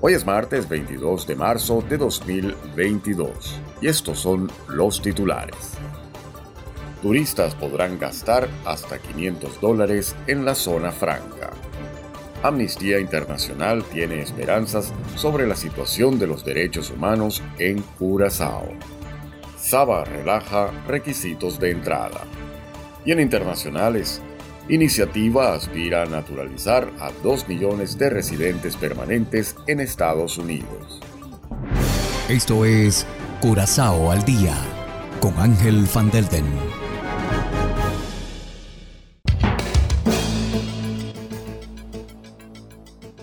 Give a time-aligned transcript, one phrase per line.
[0.00, 5.72] Hoy es martes 22 de marzo de 2022 y estos son los titulares.
[7.02, 11.50] Turistas podrán gastar hasta 500 dólares en la zona franca.
[12.44, 18.68] Amnistía Internacional tiene esperanzas sobre la situación de los derechos humanos en Curazao.
[19.56, 22.20] Saba relaja requisitos de entrada.
[23.04, 24.22] Y en internacionales,
[24.70, 31.00] Iniciativa aspira a naturalizar a 2 millones de residentes permanentes en Estados Unidos.
[32.28, 33.06] Esto es
[33.40, 34.54] Curazao al Día
[35.22, 36.44] con Ángel Van Delden.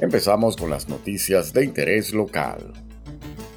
[0.00, 2.72] Empezamos con las noticias de interés local.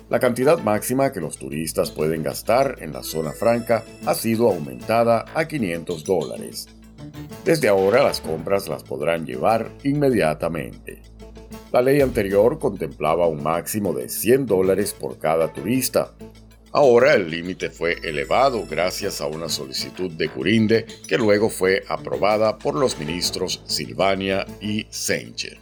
[0.09, 5.23] La cantidad máxima que los turistas pueden gastar en la zona franca ha sido aumentada
[5.33, 6.67] a 500 dólares
[7.43, 11.01] desde ahora las compras las podrán llevar inmediatamente.
[11.71, 16.13] La ley anterior contemplaba un máximo de 100 dólares por cada turista.
[16.71, 22.57] Ahora el límite fue elevado gracias a una solicitud de Curinde que luego fue aprobada
[22.57, 25.59] por los ministros Silvania y Senche.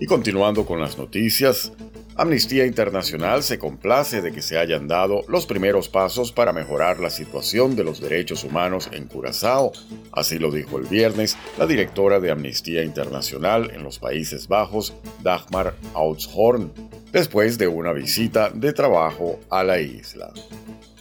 [0.00, 1.72] Y continuando con las noticias,
[2.16, 7.10] Amnistía Internacional se complace de que se hayan dado los primeros pasos para mejorar la
[7.10, 9.72] situación de los derechos humanos en Curazao,
[10.12, 15.74] así lo dijo el viernes la directora de Amnistía Internacional en los Países Bajos, Dagmar
[15.94, 16.72] Outshorn,
[17.10, 20.32] después de una visita de trabajo a la isla.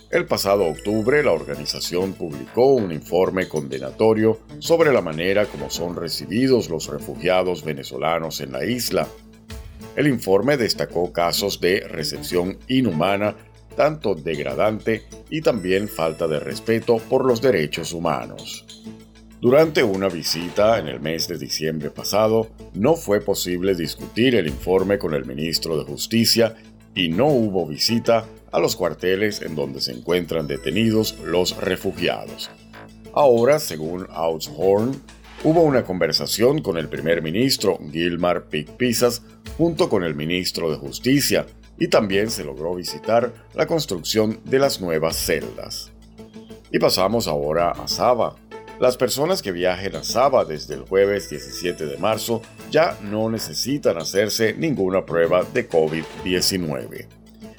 [0.09, 6.69] El pasado octubre, la organización publicó un informe condenatorio sobre la manera como son recibidos
[6.69, 9.07] los refugiados venezolanos en la isla,
[9.95, 13.35] el informe destacó casos de recepción inhumana,
[13.75, 18.65] tanto degradante y también falta de respeto por los derechos humanos.
[19.43, 24.97] Durante una visita en el mes de diciembre pasado, no fue posible discutir el informe
[24.97, 26.55] con el ministro de Justicia
[26.95, 32.51] y no hubo visita a los cuarteles en donde se encuentran detenidos los refugiados.
[33.13, 35.01] Ahora, según Outshorn,
[35.43, 39.23] hubo una conversación con el primer ministro Gilmar Picpisas
[39.57, 41.45] junto con el ministro de Justicia
[41.77, 45.91] y también se logró visitar la construcción de las nuevas celdas.
[46.71, 48.35] Y pasamos ahora a Saba.
[48.79, 53.97] Las personas que viajen a Saba desde el jueves 17 de marzo ya no necesitan
[53.97, 57.07] hacerse ninguna prueba de COVID-19.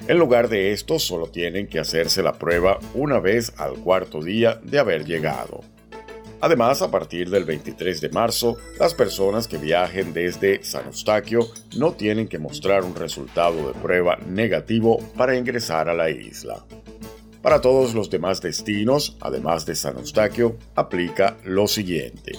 [0.07, 4.59] En lugar de esto, solo tienen que hacerse la prueba una vez al cuarto día
[4.63, 5.61] de haber llegado.
[6.45, 11.39] Además, a partir del 23 de marzo, las personas que viajen desde San Eustaquio
[11.75, 16.63] no tienen que mostrar un resultado de prueba negativo para ingresar a la isla.
[17.41, 22.33] Para todos los demás destinos, además de San Eustaquio, aplica lo siguiente.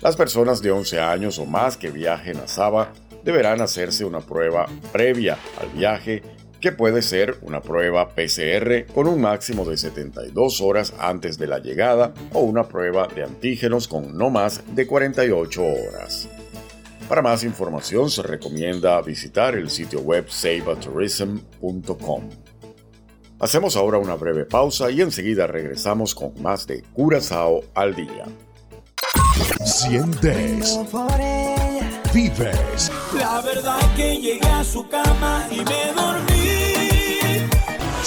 [0.00, 2.92] Las personas de 11 años o más que viajen a Saba
[3.24, 6.22] deberán hacerse una prueba previa al viaje
[6.60, 11.58] que puede ser una prueba PCR con un máximo de 72 horas antes de la
[11.58, 16.28] llegada o una prueba de antígenos con no más de 48 horas.
[17.08, 22.28] Para más información se recomienda visitar el sitio web saveatourism.com.
[23.40, 28.26] Hacemos ahora una breve pausa y enseguida regresamos con más de Curazao al día.
[29.64, 30.78] Sientes.
[32.12, 32.92] Vives.
[33.14, 36.39] La verdad que llegué a su cama y me dormí.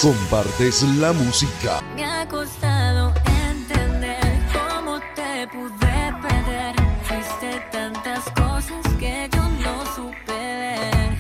[0.02, 1.82] Compartes la música.
[1.96, 3.14] Me ha costado
[3.50, 6.76] entender cómo te pude perder.
[7.04, 11.14] Fuiste tantas cosas que yo no supe.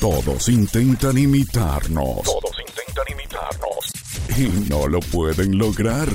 [0.00, 2.22] Todos intentan imitarnos.
[2.22, 3.90] Todos intentan imitarnos.
[4.36, 6.08] Y no lo pueden lograr.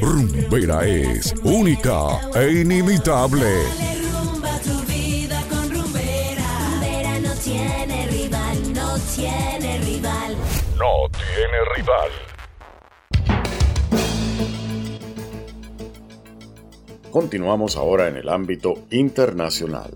[0.00, 3.93] Rumbera es única e inimitable.
[9.24, 10.36] Tiene rival.
[10.78, 12.10] No tiene rival.
[17.10, 19.92] Continuamos ahora en el ámbito internacional.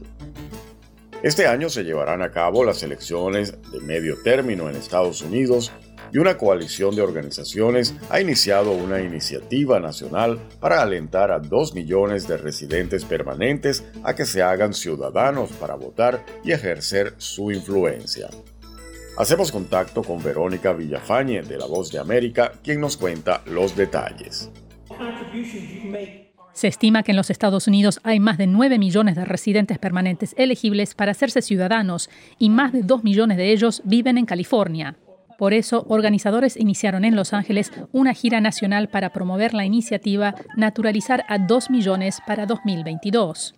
[1.23, 5.73] Este año se llevarán a cabo las elecciones de medio término en Estados Unidos
[6.11, 12.27] y una coalición de organizaciones ha iniciado una iniciativa nacional para alentar a 2 millones
[12.29, 18.31] de residentes permanentes a que se hagan ciudadanos para votar y ejercer su influencia.
[19.19, 24.49] Hacemos contacto con Verónica Villafañe de La Voz de América, quien nos cuenta los detalles.
[26.53, 30.37] Se estima que en los Estados Unidos hay más de 9 millones de residentes permanentes
[30.39, 34.95] elegibles para hacerse ciudadanos y más de 2 millones de ellos viven en California.
[35.37, 41.25] Por eso, organizadores iniciaron en Los Ángeles una gira nacional para promover la iniciativa Naturalizar
[41.29, 43.57] a 2 millones para 2022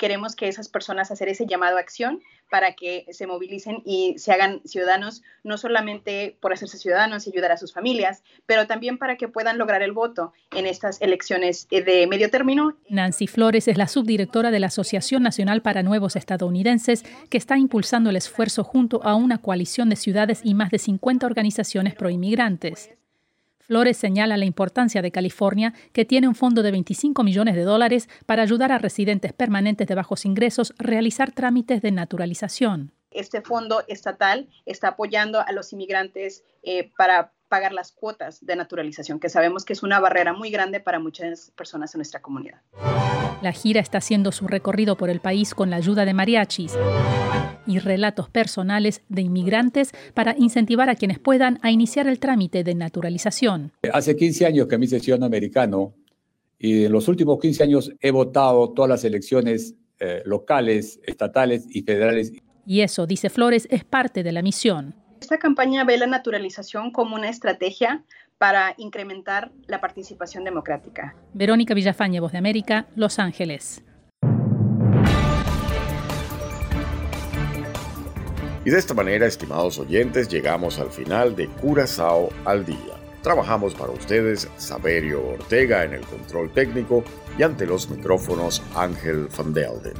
[0.00, 4.32] queremos que esas personas hacer ese llamado a acción para que se movilicen y se
[4.32, 9.16] hagan ciudadanos, no solamente por hacerse ciudadanos y ayudar a sus familias, pero también para
[9.16, 12.76] que puedan lograr el voto en estas elecciones eh, de medio término.
[12.88, 18.10] Nancy Flores es la subdirectora de la Asociación Nacional para Nuevos Estadounidenses, que está impulsando
[18.10, 22.90] el esfuerzo junto a una coalición de ciudades y más de 50 organizaciones proinmigrantes.
[23.70, 28.08] Flores señala la importancia de California, que tiene un fondo de 25 millones de dólares
[28.26, 32.90] para ayudar a residentes permanentes de bajos ingresos a realizar trámites de naturalización.
[33.12, 39.20] Este fondo estatal está apoyando a los inmigrantes eh, para pagar las cuotas de naturalización,
[39.20, 42.62] que sabemos que es una barrera muy grande para muchas personas en nuestra comunidad.
[43.42, 46.74] La gira está haciendo su recorrido por el país con la ayuda de mariachis
[47.66, 52.74] y relatos personales de inmigrantes para incentivar a quienes puedan a iniciar el trámite de
[52.74, 53.72] naturalización.
[53.92, 55.94] Hace 15 años que me hice ciudadano americano
[56.58, 61.82] y en los últimos 15 años he votado todas las elecciones eh, locales, estatales y
[61.82, 62.32] federales.
[62.66, 64.94] Y eso, dice Flores, es parte de la misión.
[65.20, 68.02] Esta campaña ve la naturalización como una estrategia
[68.38, 71.14] para incrementar la participación democrática.
[71.34, 73.84] Verónica Villafañe, Voz de América, Los Ángeles.
[78.64, 82.76] Y de esta manera, estimados oyentes, llegamos al final de Curazao al día.
[83.22, 87.04] Trabajamos para ustedes Saberio Ortega en el control técnico
[87.38, 89.94] y ante los micrófonos Ángel Van Delden.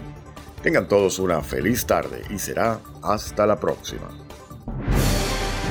[0.63, 4.09] Tengan todos una feliz tarde y será hasta la próxima.